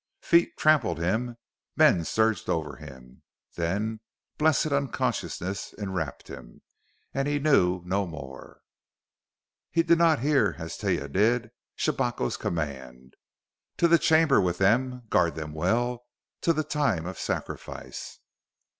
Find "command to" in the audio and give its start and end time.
12.37-13.93